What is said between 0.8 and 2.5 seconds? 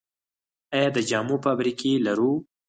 د جامو فابریکې لرو؟